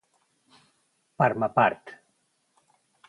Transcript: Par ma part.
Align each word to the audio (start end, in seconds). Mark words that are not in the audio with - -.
Par 1.23 1.29
ma 1.43 1.49
part. 1.59 1.93